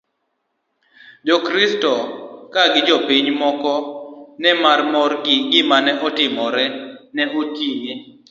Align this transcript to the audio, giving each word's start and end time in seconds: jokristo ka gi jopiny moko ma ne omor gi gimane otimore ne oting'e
jokristo 1.25 1.91
ka 2.53 2.63
gi 2.73 2.81
jopiny 2.87 3.27
moko 3.41 3.73
ma 3.81 4.41
ne 4.41 4.51
omor 4.83 5.11
gi 5.25 5.35
gimane 5.51 5.91
otimore 6.07 6.65
ne 7.15 7.23
oting'e 7.39 7.93